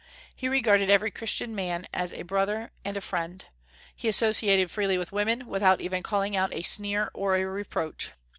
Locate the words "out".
6.35-6.55